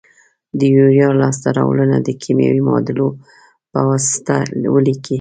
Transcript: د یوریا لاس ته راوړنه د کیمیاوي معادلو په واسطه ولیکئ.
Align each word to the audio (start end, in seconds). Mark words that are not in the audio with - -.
د 0.59 0.61
یوریا 0.75 1.09
لاس 1.21 1.35
ته 1.43 1.49
راوړنه 1.57 1.97
د 2.01 2.09
کیمیاوي 2.21 2.61
معادلو 2.67 3.07
په 3.71 3.79
واسطه 3.89 4.35
ولیکئ. 4.73 5.09